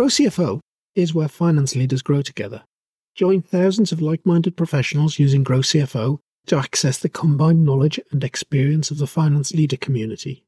[0.00, 0.60] Grow CFO
[0.94, 2.62] is where finance leaders grow together.
[3.14, 8.24] Join thousands of like minded professionals using Grow CFO to access the combined knowledge and
[8.24, 10.42] experience of the finance leader community.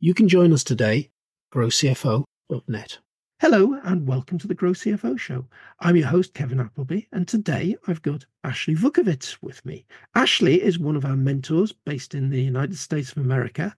[0.00, 1.08] You can join us today,
[1.50, 2.98] growcfo.net.
[3.40, 5.46] Hello and welcome to the Grow CFO show.
[5.78, 9.86] I'm your host, Kevin Appleby, and today I've got Ashley Vukovits with me.
[10.14, 13.74] Ashley is one of our mentors based in the United States of America,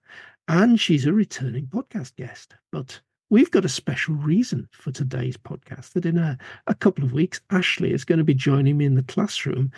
[0.49, 2.55] and she's a returning podcast guest.
[2.73, 2.99] But
[3.33, 6.37] we've got a special reason for today's podcast that in a,
[6.67, 9.71] a couple of weeks, Ashley is going to be joining me in the classroom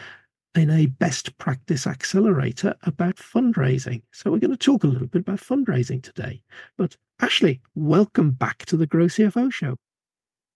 [0.55, 4.01] in a best practice accelerator about fundraising.
[4.11, 6.41] So we're going to talk a little bit about fundraising today.
[6.77, 9.77] But Ashley, welcome back to the Grow CFO show.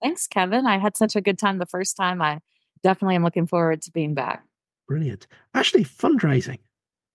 [0.03, 0.67] Thanks, Kevin.
[0.67, 2.21] I had such a good time the first time.
[2.21, 2.41] I
[2.83, 4.43] definitely am looking forward to being back.
[4.89, 5.25] Brilliant.
[5.53, 6.59] Ashley, fundraising.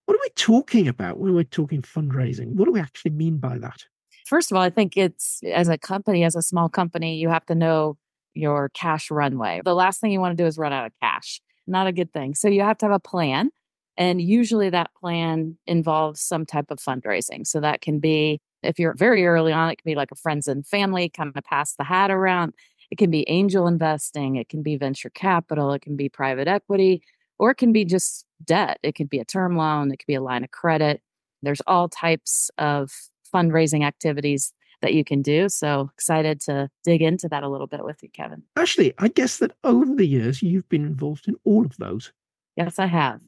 [0.06, 2.54] What are we talking about when we're talking fundraising?
[2.54, 3.84] What do we actually mean by that?
[4.25, 7.47] First of all, I think it's as a company, as a small company, you have
[7.47, 7.98] to know
[8.33, 9.61] your cash runway.
[9.64, 11.41] The last thing you want to do is run out of cash.
[11.66, 12.34] Not a good thing.
[12.34, 13.50] So you have to have a plan.
[13.97, 17.47] And usually that plan involves some type of fundraising.
[17.47, 20.48] So that can be, if you're very early on, it can be like a friends
[20.48, 22.55] and family kind of pass the hat around.
[22.91, 27.03] It can be angel investing, it can be venture capital, it can be private equity,
[27.38, 28.78] or it can be just debt.
[28.83, 31.00] It could be a term loan, it could be a line of credit.
[31.42, 32.92] There's all types of
[33.34, 35.48] fundraising activities that you can do.
[35.48, 38.42] So excited to dig into that a little bit with you, Kevin.
[38.56, 42.12] Ashley, I guess that over the years you've been involved in all of those.
[42.56, 43.20] Yes, I have.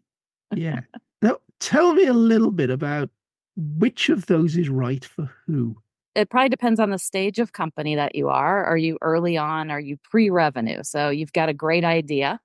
[0.54, 0.80] yeah.
[1.22, 3.08] Now, tell me a little bit about
[3.56, 5.74] which of those is right for who.
[6.14, 8.62] It probably depends on the stage of company that you are.
[8.64, 9.70] Are you early on?
[9.70, 10.82] Are you pre revenue?
[10.82, 12.38] So you've got a great idea,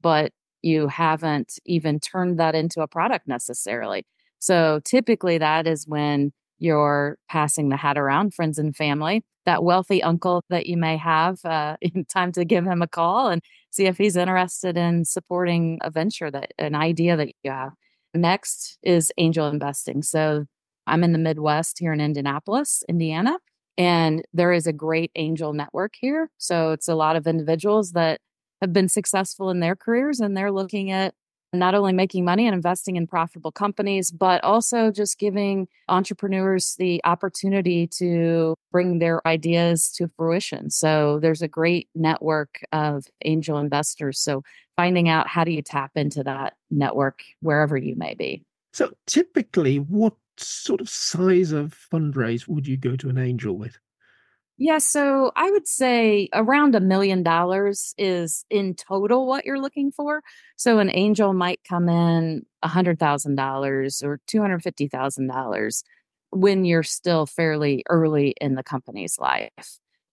[0.00, 4.04] but you haven't even turned that into a product necessarily.
[4.38, 9.24] So typically that is when you're passing the hat around, friends and family.
[9.44, 11.76] That wealthy uncle that you may have, uh,
[12.08, 16.30] time to give him a call and see if he's interested in supporting a venture
[16.30, 17.72] that an idea that you have.
[18.14, 20.02] Next is angel investing.
[20.02, 20.46] So
[20.86, 23.38] I'm in the Midwest here in Indianapolis, Indiana,
[23.76, 26.30] and there is a great angel network here.
[26.38, 28.20] So it's a lot of individuals that
[28.60, 31.14] have been successful in their careers and they're looking at
[31.52, 37.00] not only making money and investing in profitable companies, but also just giving entrepreneurs the
[37.04, 40.70] opportunity to bring their ideas to fruition.
[40.70, 44.18] So there's a great network of angel investors.
[44.18, 44.42] So
[44.76, 48.42] finding out how do you tap into that network wherever you may be.
[48.72, 53.78] So typically, what sort of size of fundraise would you go to an angel with?
[54.58, 59.90] Yeah, so I would say around a million dollars is in total what you're looking
[59.92, 60.22] for.
[60.56, 65.26] So an angel might come in a hundred thousand dollars or two hundred fifty thousand
[65.28, 65.84] dollars
[66.30, 69.50] when you're still fairly early in the company's life.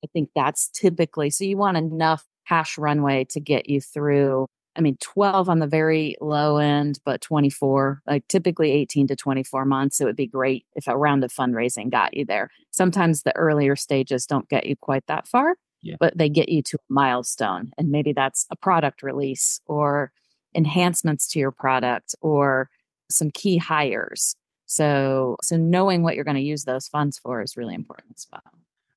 [0.04, 4.82] I think that's typically so you want enough cash runway to get you through I
[4.82, 10.02] mean, 12 on the very low end, but 24, like typically 18 to 24 months.
[10.02, 12.50] It would be great if a round of fundraising got you there.
[12.72, 15.96] Sometimes the earlier stages don't get you quite that far, yeah.
[16.00, 17.72] but they get you to a milestone.
[17.78, 20.12] And maybe that's a product release or
[20.56, 22.70] enhancements to your product or
[23.10, 24.36] some key hires.
[24.66, 28.28] So, so knowing what you're going to use those funds for is really important as
[28.32, 28.42] well.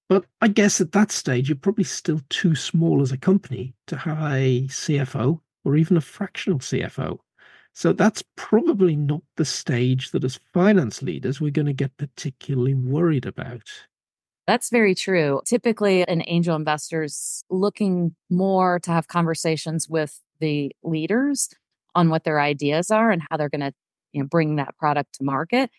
[0.08, 3.96] But I guess at that stage, you're probably still too small as a company to
[3.96, 7.18] have a CFO or even a fractional CFO.
[7.74, 12.72] So that's probably not the stage that, as finance leaders, we're going to get particularly
[12.72, 13.68] worried about.
[14.46, 15.42] That's very true.
[15.44, 21.50] Typically, an angel investor's looking more to have conversations with the leaders
[21.96, 23.72] on what their ideas are and how they're going to
[24.12, 25.70] you know, bring that product to market.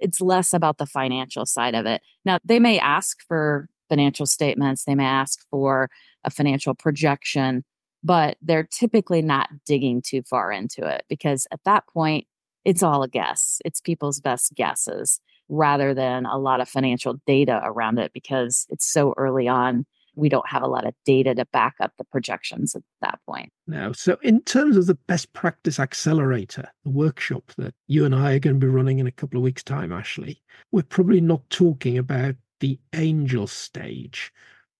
[0.00, 2.00] It's less about the financial side of it.
[2.24, 5.90] Now, they may ask for financial statements, they may ask for
[6.24, 7.62] a financial projection,
[8.04, 12.26] but they're typically not digging too far into it because at that point,
[12.64, 13.60] it's all a guess.
[13.64, 18.90] It's people's best guesses rather than a lot of financial data around it because it's
[18.90, 19.86] so early on.
[20.16, 23.50] We don't have a lot of data to back up the projections at that point.
[23.66, 28.34] Now, so in terms of the best practice accelerator, the workshop that you and I
[28.34, 30.40] are going to be running in a couple of weeks' time, Ashley,
[30.70, 34.32] we're probably not talking about the angel stage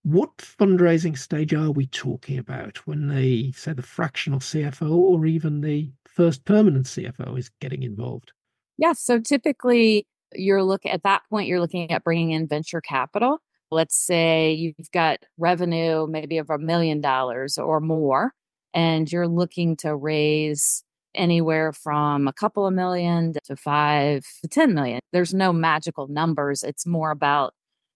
[0.05, 5.63] what fundraising stage are we talking about when they say the fractional CFO or even
[5.63, 8.33] the first permanent CFO is getting involved?
[8.77, 13.39] Yeah, so typically you're looking at that point you're looking at bringing in venture capital.
[13.71, 18.33] Let's say you've got revenue maybe of a million dollars or more
[18.75, 20.85] and you're looking to raise
[21.15, 25.01] anywhere from a couple of million to 5 to 10 million.
[25.13, 26.63] There's no magical numbers.
[26.63, 27.55] It's more about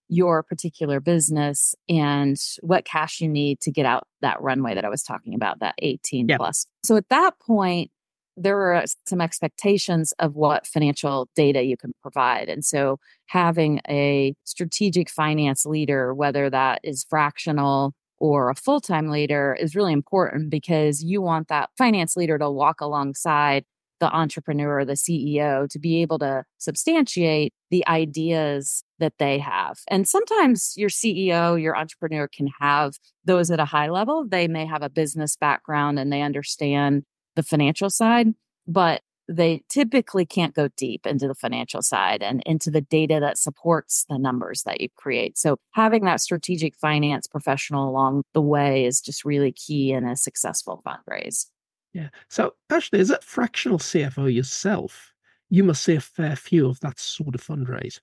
[0.09, 4.89] your particular business and what cash you need to get out that runway that I
[4.89, 6.37] was talking about, that 18 yeah.
[6.37, 6.65] plus.
[6.83, 7.91] So at that point,
[8.35, 12.49] there are uh, some expectations of what financial data you can provide.
[12.49, 12.97] And so
[13.27, 19.75] having a strategic finance leader, whether that is fractional or a full time leader, is
[19.75, 23.65] really important because you want that finance leader to walk alongside
[23.99, 29.79] the entrepreneur, the CEO, to be able to substantiate the ideas that they have.
[29.87, 32.93] And sometimes your CEO, your entrepreneur can have
[33.25, 34.25] those at a high level.
[34.27, 37.03] They may have a business background and they understand
[37.35, 38.27] the financial side,
[38.67, 43.37] but they typically can't go deep into the financial side and into the data that
[43.37, 45.37] supports the numbers that you create.
[45.37, 50.15] So having that strategic finance professional along the way is just really key in a
[50.15, 51.45] successful fundraise.
[51.93, 52.09] Yeah.
[52.29, 55.13] So, Ashley, as a fractional CFO yourself,
[55.49, 57.99] you must see a fair few of that sort of fundraise.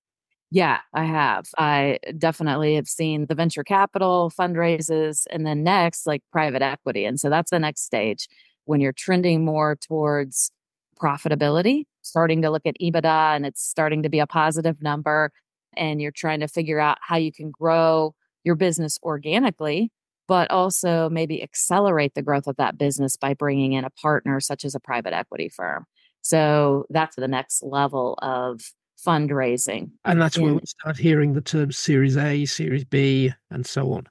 [0.50, 1.47] Yeah, I have.
[1.59, 7.05] I definitely have seen the venture capital fundraises and then next, like private equity.
[7.05, 8.29] And so that's the next stage
[8.65, 10.50] when you're trending more towards
[11.00, 15.33] profitability, starting to look at EBITDA and it's starting to be a positive number.
[15.77, 19.91] And you're trying to figure out how you can grow your business organically
[20.28, 24.64] but also maybe accelerate the growth of that business by bringing in a partner such
[24.64, 25.87] as a private equity firm.
[26.23, 28.61] So that's the next level of
[29.05, 29.90] fundraising.
[30.05, 34.06] And that's where we start hearing the terms Series A, Series B, and so on.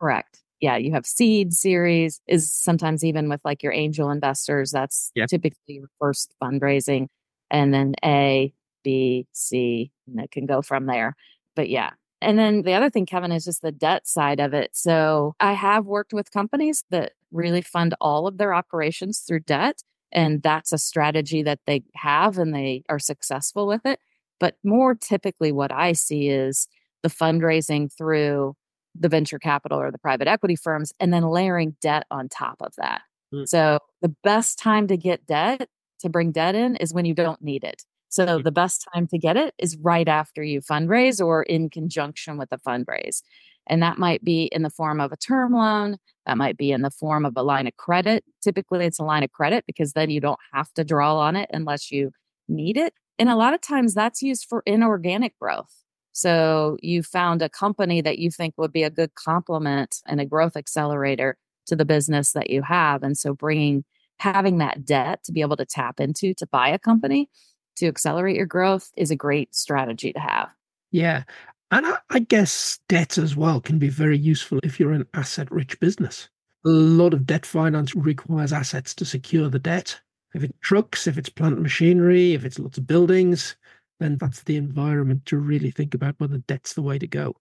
[0.00, 0.40] Correct.
[0.60, 4.70] Yeah, you have seed series is sometimes even with like your angel investors.
[4.70, 5.28] That's yep.
[5.28, 7.08] typically your first fundraising.
[7.50, 8.52] And then A,
[8.84, 11.16] B, C, and it can go from there.
[11.56, 11.90] But yeah,
[12.22, 14.70] and then the other thing, Kevin, is just the debt side of it.
[14.74, 19.82] So I have worked with companies that really fund all of their operations through debt.
[20.12, 23.98] And that's a strategy that they have and they are successful with it.
[24.38, 26.68] But more typically, what I see is
[27.02, 28.54] the fundraising through
[28.98, 32.74] the venture capital or the private equity firms and then layering debt on top of
[32.76, 33.02] that.
[33.32, 33.48] Mm.
[33.48, 35.68] So the best time to get debt,
[36.00, 37.84] to bring debt in, is when you don't need it.
[38.12, 38.44] So mm.
[38.44, 42.52] the best time to get it is right after you fundraise or in conjunction with
[42.52, 43.22] a fundraise.
[43.66, 45.96] And that might be in the form of a term loan.
[46.26, 48.24] That might be in the form of a line of credit.
[48.42, 51.48] Typically, it's a line of credit because then you don't have to draw on it
[51.52, 52.10] unless you
[52.48, 52.92] need it.
[53.18, 55.72] And a lot of times that's used for inorganic growth.
[56.12, 60.26] So you found a company that you think would be a good complement and a
[60.26, 63.02] growth accelerator to the business that you have.
[63.02, 63.84] And so bringing,
[64.18, 67.30] having that debt to be able to tap into to buy a company
[67.76, 70.48] to accelerate your growth is a great strategy to have.
[70.90, 71.24] Yeah.
[71.70, 75.50] And I, I guess debt as well can be very useful if you're an asset
[75.50, 76.28] rich business.
[76.64, 80.00] A lot of debt finance requires assets to secure the debt.
[80.34, 83.56] If it's trucks, if it's plant machinery, if it's lots of buildings,
[84.00, 87.36] then that's the environment to really think about whether debt's the way to go.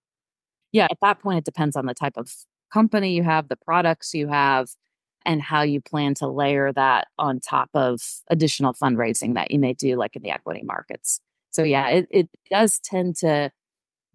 [0.72, 2.34] Yeah, at that point, it depends on the type of
[2.72, 4.70] company you have, the products you have,
[5.26, 9.74] and how you plan to layer that on top of additional fundraising that you may
[9.74, 11.20] do, like in the equity markets.
[11.52, 13.52] So, yeah, it, it does tend to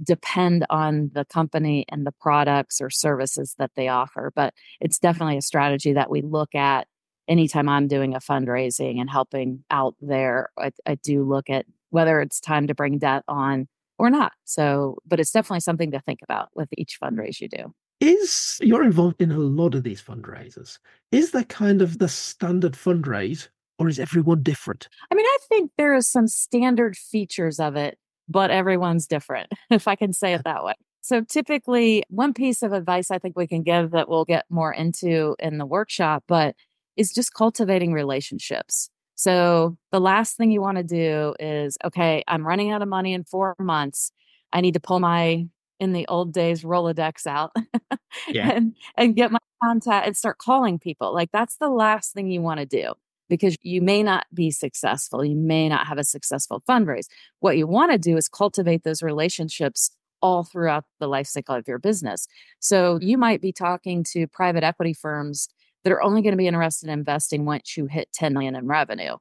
[0.02, 5.38] depend on the company and the products or services that they offer, but it's definitely
[5.38, 6.86] a strategy that we look at
[7.28, 10.50] anytime I'm doing a fundraising and helping out there.
[10.58, 14.32] I, I do look at whether it's time to bring debt on or not.
[14.44, 18.84] So, but it's definitely something to think about with each fundraise you do is you're
[18.84, 20.78] involved in a lot of these fundraisers.
[21.12, 23.48] Is that kind of the standard fundraise
[23.78, 24.88] or is everyone different?
[25.10, 27.98] I mean, I think there is some standard features of it,
[28.28, 30.74] but everyone's different, if I can say it that way.
[31.00, 34.72] So typically, one piece of advice I think we can give that we'll get more
[34.72, 36.56] into in the workshop, but
[36.96, 38.90] is just cultivating relationships.
[39.14, 43.14] So the last thing you want to do is, okay, I'm running out of money
[43.14, 44.10] in four months.
[44.52, 45.46] I need to pull my
[45.78, 47.52] in the old days Rolodex out
[48.28, 48.52] yeah.
[48.52, 51.14] and, and get my contact and start calling people.
[51.14, 52.94] Like that's the last thing you want to do
[53.28, 55.24] because you may not be successful.
[55.24, 57.06] You may not have a successful fundraise.
[57.40, 59.90] What you want to do is cultivate those relationships
[60.22, 62.26] all throughout the life cycle of your business.
[62.58, 65.48] So you might be talking to private equity firms
[65.84, 68.66] that are only going to be interested in investing once you hit 10 million in
[68.66, 69.16] revenue.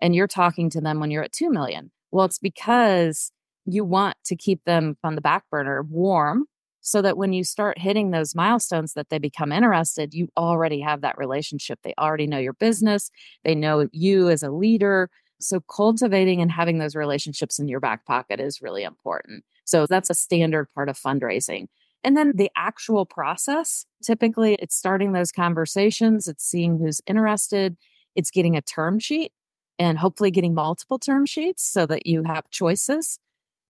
[0.00, 1.90] And you're talking to them when you're at 2 million.
[2.10, 3.32] Well, it's because
[3.66, 6.44] you want to keep them on the back burner warm
[6.80, 11.00] so that when you start hitting those milestones that they become interested you already have
[11.00, 11.78] that relationship.
[11.82, 13.10] They already know your business.
[13.42, 15.08] They know you as a leader.
[15.40, 19.44] So cultivating and having those relationships in your back pocket is really important.
[19.64, 21.66] So that's a standard part of fundraising.
[22.02, 27.76] And then the actual process typically it's starting those conversations it's seeing who's interested
[28.14, 29.32] it's getting a term sheet
[29.78, 33.18] and hopefully getting multiple term sheets so that you have choices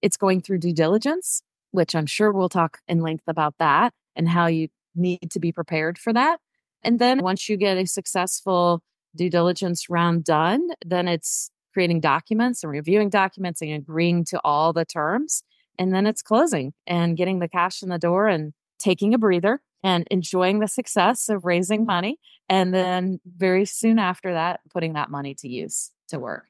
[0.05, 1.43] it's going through due diligence
[1.75, 5.51] which I'm sure we'll talk in length about that and how you need to be
[5.51, 6.39] prepared for that.
[6.85, 8.81] And then once you get a successful
[9.17, 14.73] due diligence round done, then it's creating documents and reviewing documents and agreeing to all
[14.73, 15.43] the terms.
[15.77, 19.61] And then it's closing and getting the cash in the door and taking a breather
[19.83, 22.19] and enjoying the success of raising money.
[22.49, 26.45] And then very soon after that, putting that money to use to work.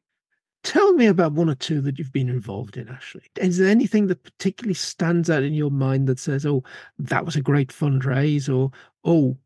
[0.64, 3.23] Tell me about one or two that you've been involved in, Ashley.
[3.37, 6.64] Is there anything that particularly stands out in your mind that says, oh,
[6.99, 8.71] that was a great fundraise, or
[9.04, 9.37] oh,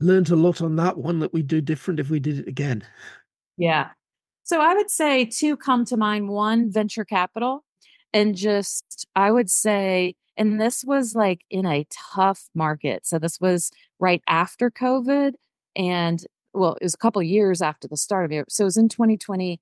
[0.00, 2.84] learned a lot on that one that we do different if we did it again?
[3.56, 3.88] Yeah.
[4.42, 6.28] So I would say two come to mind.
[6.28, 7.64] One, venture capital.
[8.12, 13.06] And just, I would say, and this was like in a tough market.
[13.06, 15.32] So this was right after COVID.
[15.74, 18.44] And well, it was a couple years after the start of it.
[18.52, 19.58] So it was in 2020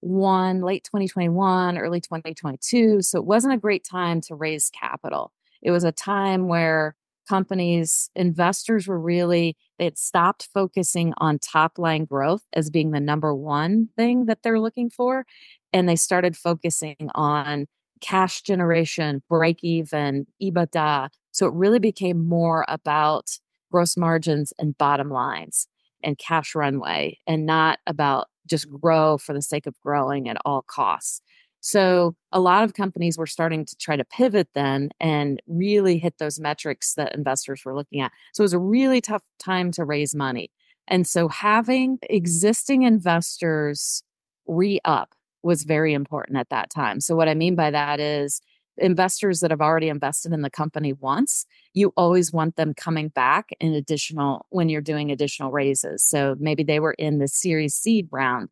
[0.00, 3.02] one late 2021, early 2022.
[3.02, 5.32] So it wasn't a great time to raise capital.
[5.62, 6.96] It was a time where
[7.28, 13.00] companies, investors were really, they had stopped focusing on top line growth as being the
[13.00, 15.26] number one thing that they're looking for.
[15.72, 17.66] And they started focusing on
[18.00, 21.10] cash generation, break even, EBITDA.
[21.30, 23.30] So it really became more about
[23.70, 25.68] gross margins and bottom lines
[26.02, 30.62] and cash runway and not about just grow for the sake of growing at all
[30.62, 31.22] costs.
[31.60, 36.16] So a lot of companies were starting to try to pivot then and really hit
[36.18, 38.12] those metrics that investors were looking at.
[38.32, 40.50] So it was a really tough time to raise money.
[40.88, 44.02] And so having existing investors
[44.46, 47.00] re up was very important at that time.
[47.00, 48.40] So what I mean by that is
[48.80, 53.50] investors that have already invested in the company once, you always want them coming back
[53.60, 56.04] in additional when you're doing additional raises.
[56.04, 58.48] So maybe they were in the series seed round.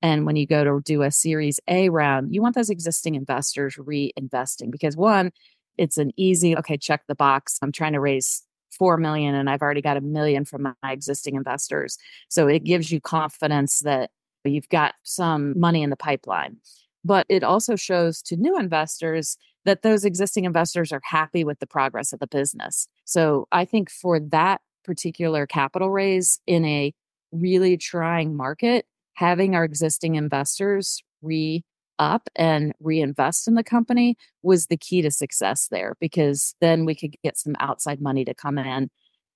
[0.00, 3.76] And when you go to do a series A round, you want those existing investors
[3.76, 5.32] reinvesting because one,
[5.76, 7.58] it's an easy, okay, check the box.
[7.62, 8.44] I'm trying to raise
[8.78, 11.98] 4 million and I've already got a million from my existing investors.
[12.28, 14.10] So it gives you confidence that
[14.44, 16.58] you've got some money in the pipeline.
[17.04, 21.66] But it also shows to new investors that those existing investors are happy with the
[21.66, 22.88] progress of the business.
[23.04, 26.94] So I think for that particular capital raise in a
[27.32, 31.64] really trying market, having our existing investors re
[31.98, 36.94] up and reinvest in the company was the key to success there because then we
[36.94, 38.88] could get some outside money to come in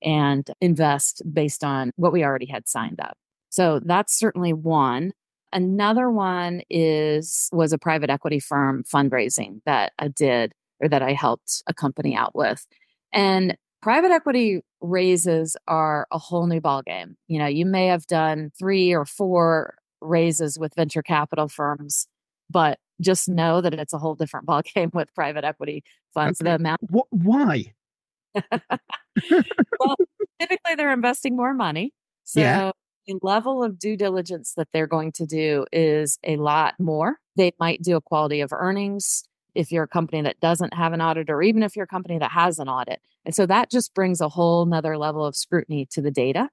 [0.03, 3.17] and invest based on what we already had signed up.
[3.51, 5.13] So that's certainly one.
[5.53, 11.13] Another one is was a private equity firm fundraising that I did or that I
[11.13, 12.67] helped a company out with.
[13.13, 17.17] And private equity raises are a whole new ballgame.
[17.29, 22.07] You know, you may have done three or four raises with venture capital firms,
[22.49, 26.41] but just know that it's a whole different ballgame with private equity funds.
[26.41, 26.51] Okay.
[26.51, 26.81] The amount
[27.11, 27.75] why?
[29.31, 29.97] well,
[30.41, 31.93] typically they're investing more money.
[32.25, 32.73] So yeah
[33.07, 37.19] the level of due diligence that they're going to do is a lot more.
[37.37, 41.03] They might do a quality of earnings if you're a company that doesn't have an
[41.03, 43.01] audit, or even if you're a company that has an audit.
[43.25, 46.49] And so that just brings a whole nother level of scrutiny to the data.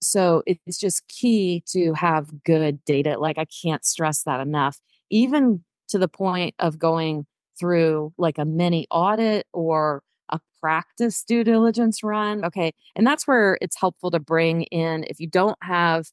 [0.00, 3.18] So it's just key to have good data.
[3.18, 4.78] Like I can't stress that enough,
[5.10, 7.26] even to the point of going
[7.58, 12.44] through like a mini audit or a practice due diligence run.
[12.44, 12.72] Okay.
[12.96, 16.10] And that's where it's helpful to bring in, if you don't have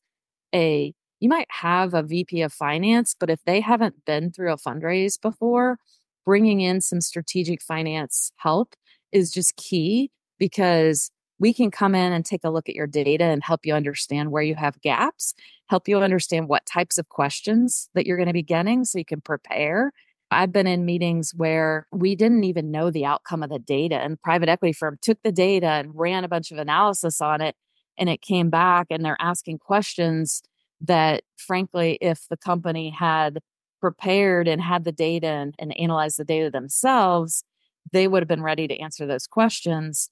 [0.53, 4.57] a, you might have a VP of finance, but if they haven't been through a
[4.57, 5.77] fundraise before,
[6.25, 8.75] bringing in some strategic finance help
[9.11, 13.25] is just key because we can come in and take a look at your data
[13.25, 15.33] and help you understand where you have gaps,
[15.67, 19.05] help you understand what types of questions that you're going to be getting so you
[19.05, 19.91] can prepare
[20.31, 24.13] I've been in meetings where we didn't even know the outcome of the data, and
[24.13, 27.55] the private equity firm took the data and ran a bunch of analysis on it,
[27.97, 30.41] and it came back, and they're asking questions
[30.81, 33.39] that, frankly, if the company had
[33.79, 37.43] prepared and had the data and, and analyzed the data themselves,
[37.91, 40.09] they would have been ready to answer those questions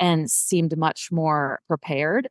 [0.00, 2.28] and seemed much more prepared.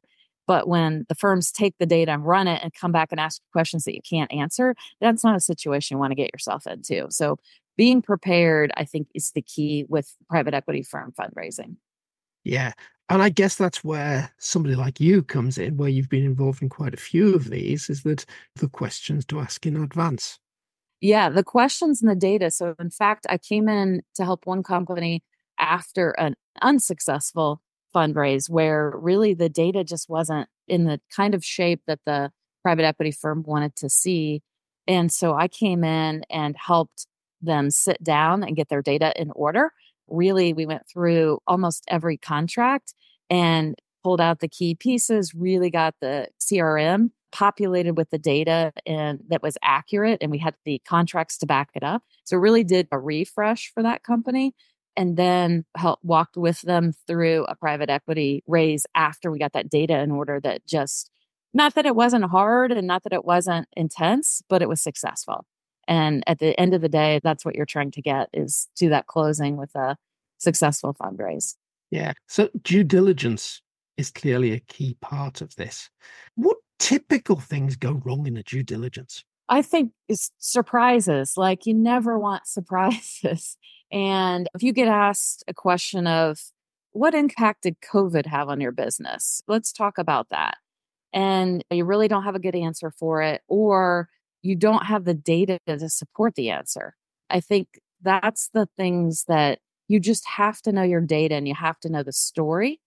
[0.48, 3.42] But when the firms take the data and run it and come back and ask
[3.52, 7.08] questions that you can't answer, that's not a situation you want to get yourself into.
[7.10, 7.38] So
[7.78, 11.78] being prepared, I think, is the key with private equity firm fundraising.
[12.44, 12.74] Yeah.
[13.10, 16.70] And I guess that's where somebody like you comes in, where you've been involved in
[16.70, 20.40] quite a few of these, is that the questions to ask in advance.
[21.02, 22.52] Yeah, the questions and the data.
[22.52, 25.24] So, in fact, I came in to help one company
[25.60, 27.62] after an unsuccessful
[27.94, 32.32] fundraise where really the data just wasn't in the kind of shape that the
[32.64, 34.42] private equity firm wanted to see.
[34.88, 37.08] And so I came in and helped
[37.42, 39.72] them sit down and get their data in order
[40.12, 42.94] really, we went through almost every contract
[43.30, 49.22] and pulled out the key pieces, really got the CRM populated with the data and
[49.30, 52.04] that was accurate and we had the contracts to back it up.
[52.26, 54.54] So really did a refresh for that company
[54.96, 59.70] and then helped walked with them through a private equity raise after we got that
[59.70, 61.10] data in order that just
[61.54, 65.46] not that it wasn't hard and not that it wasn't intense, but it was successful.
[65.88, 68.90] And at the end of the day, that's what you're trying to get is do
[68.90, 69.98] that closing with a
[70.38, 71.56] successful fundraise.
[71.90, 72.14] Yeah.
[72.28, 73.62] So due diligence
[73.98, 75.90] is clearly a key part of this.
[76.36, 79.24] What typical things go wrong in a due diligence?
[79.52, 81.34] I think is surprises.
[81.36, 82.24] Like you never mm-hmm.
[82.24, 83.58] want surprises.
[83.92, 86.40] And if you get asked a question of
[86.94, 89.42] what impact did COVID have on your business?
[89.48, 90.58] Let's talk about that.
[91.14, 94.08] And you really don't have a good answer for it, or
[94.42, 96.96] you don't have the data to support the answer.
[97.30, 97.68] I think
[98.02, 101.90] that's the things that you just have to know your data and you have to
[101.90, 102.80] know the story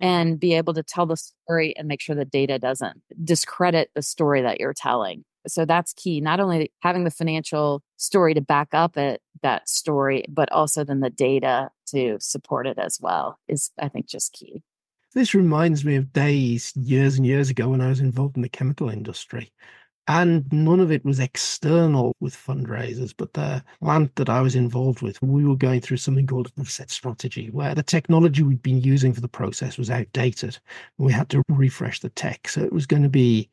[0.00, 4.02] and be able to tell the story and make sure the data doesn't discredit the
[4.02, 5.24] story that you're telling.
[5.46, 6.20] So that's key.
[6.20, 11.00] Not only having the financial story to back up it, that story, but also then
[11.00, 14.62] the data to support it as well is, I think, just key.
[15.14, 18.48] This reminds me of days years and years ago when I was involved in the
[18.48, 19.52] chemical industry.
[20.08, 25.02] And none of it was external with fundraisers, but the plant that I was involved
[25.02, 28.80] with, we were going through something called an asset strategy, where the technology we'd been
[28.80, 30.58] using for the process was outdated.
[30.98, 32.46] We had to refresh the tech.
[32.48, 33.50] So it was going to be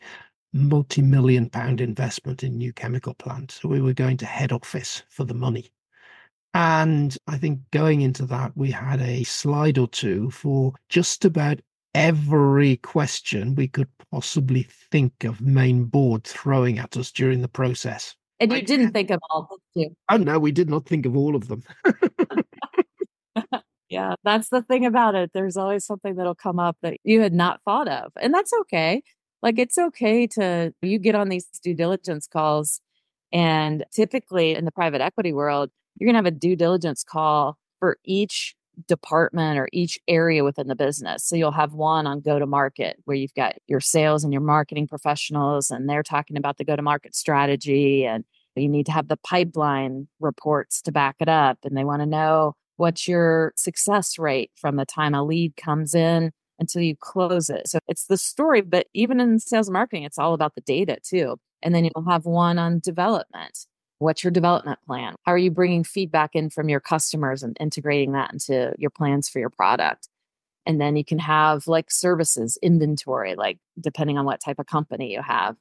[0.54, 3.52] multi-million pound investment in new chemical plant.
[3.52, 5.72] So we were going to head office for the money.
[6.54, 11.60] And I think going into that, we had a slide or two for just about
[11.96, 18.16] every question we could possibly think of main board throwing at us during the process.
[18.40, 19.96] And you didn't think of all, did you?
[20.10, 21.63] Oh no, we did not think of all of them.
[23.89, 25.32] yeah, that's the thing about it.
[25.34, 28.12] There's always something that'll come up that you had not thought of.
[28.20, 29.02] And that's okay.
[29.43, 32.79] Like it's okay to you get on these due diligence calls
[33.34, 37.58] and typically in the private equity world, you're going to have a due diligence call
[37.79, 38.56] for each
[38.88, 41.25] department or each area within the business.
[41.25, 44.41] So you'll have one on go to market where you've got your sales and your
[44.41, 48.23] marketing professionals and they're talking about the go to market strategy and
[48.56, 52.06] you need to have the pipeline reports to back it up and they want to
[52.06, 57.50] know what's your success rate from the time a lead comes in until you close
[57.50, 57.68] it.
[57.68, 61.38] So it's the story, but even in sales marketing it's all about the data too.
[61.62, 63.66] And then you'll have one on development
[64.04, 65.16] What's your development plan?
[65.24, 69.30] How are you bringing feedback in from your customers and integrating that into your plans
[69.30, 70.10] for your product?
[70.66, 75.13] And then you can have like services inventory, like depending on what type of company
[75.13, 75.56] you have.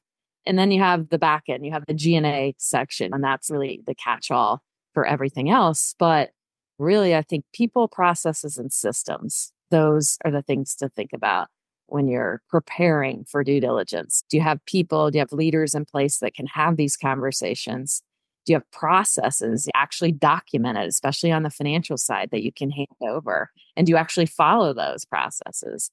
[0.45, 3.81] And then you have the back end, you have the G&A section, and that's really
[3.87, 4.61] the catch all
[4.93, 5.95] for everything else.
[5.97, 6.31] But
[6.77, 11.47] really, I think people, processes, and systems, those are the things to think about
[11.87, 14.23] when you're preparing for due diligence.
[14.29, 18.03] Do you have people, do you have leaders in place that can have these conversations?
[18.45, 22.87] Do you have processes actually documented, especially on the financial side, that you can hand
[23.01, 23.49] over?
[23.75, 25.89] And do you actually follow those processes?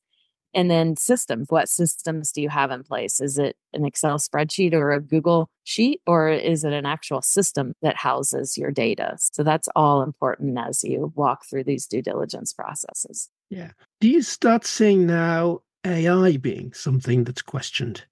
[0.53, 1.47] And then systems.
[1.49, 3.21] What systems do you have in place?
[3.21, 7.75] Is it an Excel spreadsheet or a Google sheet, or is it an actual system
[7.83, 9.17] that houses your data?
[9.19, 13.29] So that's all important as you walk through these due diligence processes.
[13.49, 13.71] Yeah.
[14.01, 18.05] Do you start seeing now AI being something that's questioned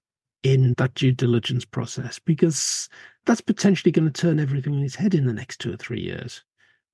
[0.43, 2.19] in that due diligence process?
[2.19, 2.89] Because
[3.27, 6.01] that's potentially going to turn everything on its head in the next two or three
[6.01, 6.43] years.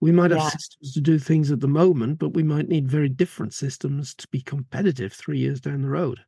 [0.04, 0.48] We might have yeah.
[0.50, 4.28] systems to do things at the moment, but we might need very different systems to
[4.28, 6.20] be competitive three years down the road.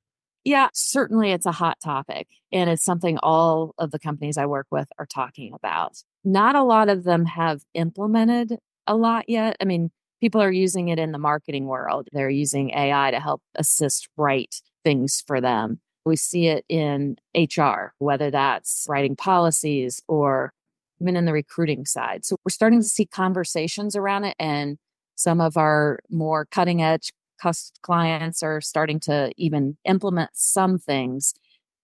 [0.45, 2.27] Yeah, certainly it's a hot topic.
[2.51, 5.93] And it's something all of the companies I work with are talking about.
[6.25, 9.59] Not a lot of them have implemented a lot yet.
[9.61, 9.91] I mean,
[10.23, 14.63] people are using it in the marketing world, they're using AI to help assist write
[14.85, 15.81] things for them.
[16.07, 20.55] We see it in HR, whether that's writing policies or
[21.01, 22.25] even in the recruiting side.
[22.25, 24.79] So we're starting to see conversations around it, and
[25.15, 27.13] some of our more cutting edge
[27.83, 31.35] clients are starting to even implement some things.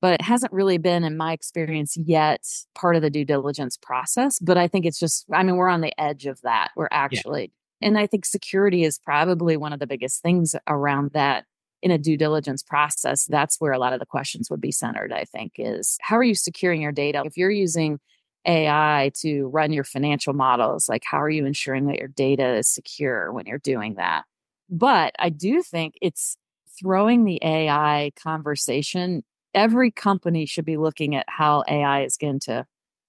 [0.00, 2.40] But it hasn't really been, in my experience, yet
[2.74, 4.40] part of the due diligence process.
[4.40, 6.70] But I think it's just, I mean, we're on the edge of that.
[6.74, 7.88] We're actually, yeah.
[7.88, 11.44] and I think security is probably one of the biggest things around that
[11.82, 15.12] in a due diligence process, that's where a lot of the questions would be centered,
[15.12, 17.22] I think, is how are you securing your data?
[17.24, 17.98] If you're using
[18.46, 22.68] AI to run your financial models, like how are you ensuring that your data is
[22.68, 24.24] secure when you're doing that?
[24.68, 26.36] But I do think it's
[26.80, 29.22] throwing the AI conversation.
[29.54, 32.66] Every company should be looking at how AI is going to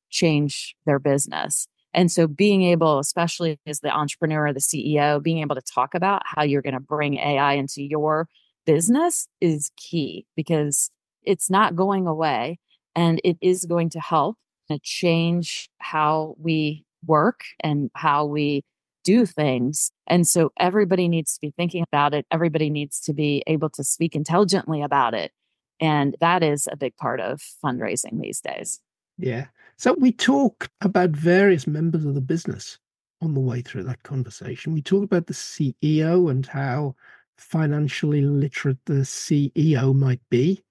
[0.10, 1.67] change their business.
[1.93, 6.24] And so being able, especially as the entrepreneur the CEO, being able to talk about
[6.26, 8.28] how you're going to bring AI into your
[8.65, 10.89] business is key because
[11.24, 12.60] it's not going away
[12.96, 14.38] and it is going to help
[14.69, 18.63] to change how we work and how we
[19.04, 19.91] do things.
[20.08, 22.26] And so everybody needs to be thinking about it.
[22.32, 25.32] Everybody needs to be able to speak intelligently about it.
[25.80, 28.80] And that is a big part of fundraising these days.
[29.17, 29.47] Yeah.
[29.78, 32.78] So we talk about various members of the business
[33.21, 34.73] on the way through that conversation.
[34.73, 36.95] We talk about the CEO and how
[37.38, 40.63] financially literate the CEO might be.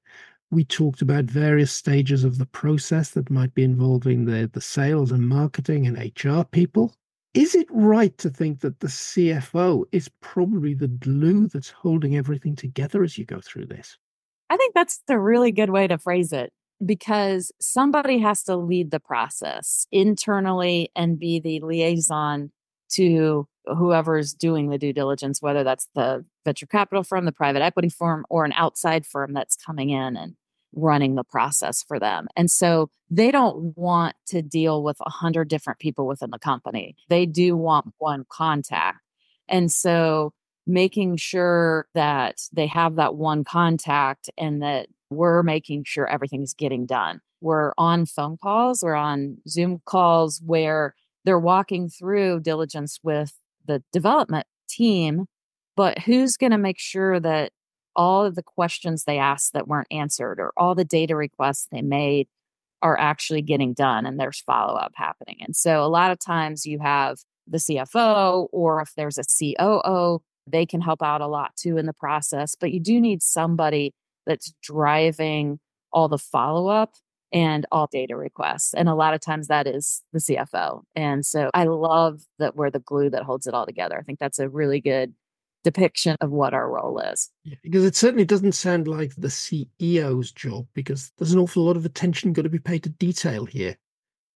[0.52, 5.10] We talked about various stages of the process that might be involving the, the sales
[5.10, 6.94] and marketing and HR people.
[7.32, 12.54] Is it right to think that the CFO is probably the glue that's holding everything
[12.54, 13.96] together as you go through this?
[14.50, 16.52] I think that's a really good way to phrase it
[16.84, 22.52] because somebody has to lead the process internally and be the liaison
[22.90, 27.88] to whoever's doing the due diligence, whether that's the venture capital firm, the private equity
[27.88, 30.34] firm, or an outside firm that's coming in and
[30.74, 32.26] running the process for them.
[32.36, 36.96] And so they don't want to deal with a hundred different people within the company.
[37.08, 38.98] They do want one contact.
[39.48, 40.32] And so
[40.66, 46.86] making sure that they have that one contact and that we're making sure everything's getting
[46.86, 47.20] done.
[47.40, 53.32] We're on phone calls, we're on Zoom calls where they're walking through diligence with
[53.66, 55.26] the development team,
[55.76, 57.52] but who's going to make sure that
[57.96, 61.82] all of the questions they asked that weren't answered or all the data requests they
[61.82, 62.28] made
[62.82, 65.38] are actually getting done and there's follow up happening.
[65.40, 70.20] And so a lot of times you have the CFO or if there's a COO,
[70.46, 73.94] they can help out a lot too in the process, but you do need somebody
[74.26, 75.60] that's driving
[75.92, 76.94] all the follow up
[77.32, 78.74] and all data requests.
[78.74, 80.82] And a lot of times that is the CFO.
[80.94, 83.98] And so I love that we're the glue that holds it all together.
[83.98, 85.14] I think that's a really good
[85.62, 87.30] depiction of what our role is.
[87.44, 91.76] Yeah, because it certainly doesn't sound like the CEO's job because there's an awful lot
[91.76, 93.76] of attention got to be paid to detail here.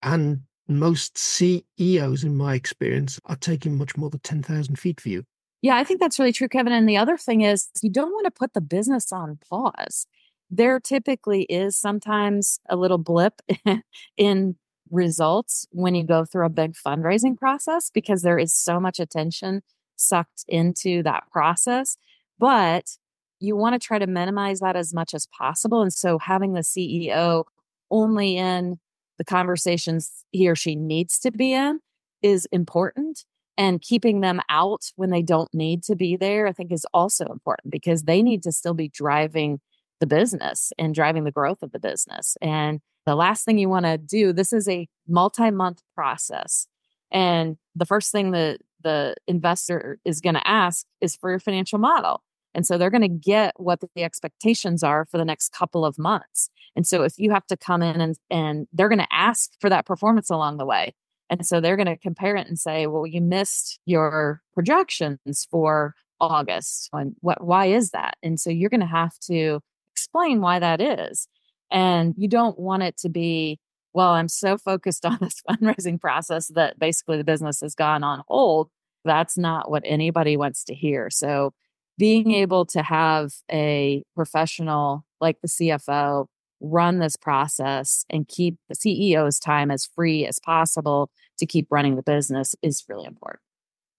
[0.03, 5.25] And most CEOs, in my experience, are taking much more the 10,000 feet view.
[5.63, 6.73] Yeah, I think that's really true, Kevin.
[6.73, 10.07] And the other thing is, you don't want to put the business on pause.
[10.51, 13.41] There typically is sometimes a little blip
[14.17, 14.57] in
[14.91, 19.63] results when you go through a big fundraising process because there is so much attention
[19.97, 21.97] sucked into that process.
[22.39, 22.97] But
[23.41, 25.83] you want to try to minimize that as much as possible.
[25.83, 27.45] And so having the CEO
[27.91, 28.79] only in
[29.19, 31.81] the conversations he or she needs to be in
[32.23, 33.25] is important.
[33.59, 37.25] And keeping them out when they don't need to be there, I think, is also
[37.27, 39.61] important because they need to still be driving
[39.99, 42.37] the business and driving the growth of the business.
[42.43, 46.67] And the last thing you want to do, this is a multi month process.
[47.13, 51.79] And the first thing that the investor is going to ask is for your financial
[51.79, 52.23] model.
[52.55, 55.99] And so they're going to get what the expectations are for the next couple of
[55.99, 56.49] months.
[56.75, 59.69] And so if you have to come in and, and they're going to ask for
[59.69, 60.95] that performance along the way.
[61.29, 65.95] And so they're going to compare it and say, well, you missed your projections for
[66.21, 66.89] August.
[66.93, 68.17] And what, why is that?
[68.23, 69.61] And so you're going to have to
[69.93, 71.29] explain why that is.
[71.71, 73.59] And you don't want it to be,
[73.97, 78.23] well, I'm so focused on this fundraising process that basically the business has gone on
[78.29, 78.69] hold.
[79.05, 81.09] That's not what anybody wants to hear.
[81.11, 81.55] So,
[81.99, 86.27] being able to have a professional like the CFO
[86.61, 91.97] run this process and keep the CEO's time as free as possible to keep running
[91.97, 93.41] the business is really important.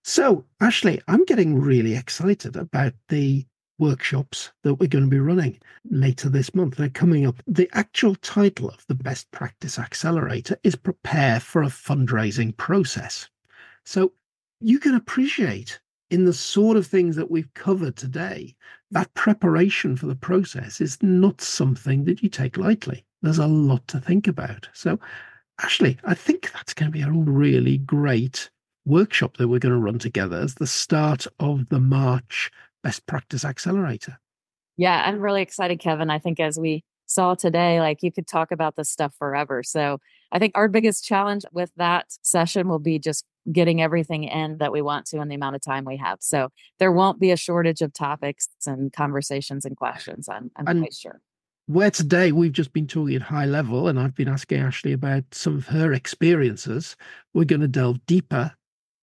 [0.04, 3.48] So, Ashley, I'm getting really excited about the
[3.80, 5.60] workshops that we're going to be running
[5.90, 6.76] later this month.
[6.76, 7.42] They're coming up.
[7.48, 13.30] The actual title of the Best Practice Accelerator is Prepare for a Fundraising Process.
[13.86, 14.14] So
[14.60, 18.56] you can appreciate in the sort of things that we've covered today,
[18.92, 23.06] that preparation for the process is not something that you take lightly.
[23.22, 24.70] There's a lot to think about.
[24.74, 25.00] So,
[25.62, 28.50] Ashley, I think that's going to be a really great
[28.86, 32.52] workshop that we're going to run together as the start of the March
[32.84, 34.20] Best Practice Accelerator.
[34.78, 36.10] Yeah, I'm really excited, Kevin.
[36.10, 39.64] I think as we saw today, like you could talk about this stuff forever.
[39.64, 40.00] So
[40.32, 44.72] I think our biggest challenge with that session will be just getting everything in that
[44.72, 46.18] we want to in the amount of time we have.
[46.22, 50.28] So there won't be a shortage of topics and conversations and questions.
[50.30, 51.22] I'm, I'm and quite sure.
[51.68, 55.24] Where today we've just been talking at high level, and I've been asking Ashley about
[55.32, 56.96] some of her experiences,
[57.34, 58.54] we're going to delve deeper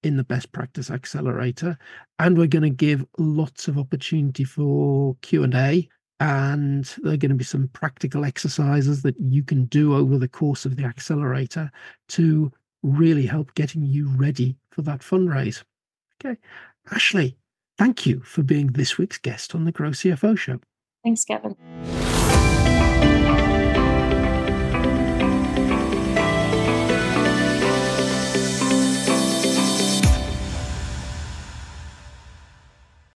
[0.04, 1.76] in the best practice accelerator
[2.18, 5.88] and we're going to give lots of opportunity for q&a
[6.20, 10.28] and there are going to be some practical exercises that you can do over the
[10.28, 11.70] course of the accelerator
[12.08, 15.64] to really help getting you ready for that fundraise.
[16.24, 16.38] Okay.
[16.92, 17.36] Ashley,
[17.78, 20.60] thank you for being this week's guest on the Grow CFO show.
[21.02, 21.56] Thanks, Kevin.